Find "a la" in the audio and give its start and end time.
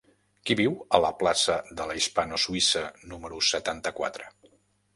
0.97-1.11